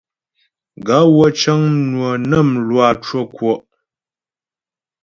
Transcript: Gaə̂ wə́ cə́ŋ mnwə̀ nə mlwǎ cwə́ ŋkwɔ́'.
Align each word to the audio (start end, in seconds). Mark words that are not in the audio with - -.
Gaə̂ 0.85 1.05
wə́ 1.17 1.29
cə́ŋ 1.39 1.59
mnwə̀ 1.75 2.13
nə 2.29 2.37
mlwǎ 2.51 2.87
cwə́ 3.03 3.21
ŋkwɔ́'. 3.27 3.57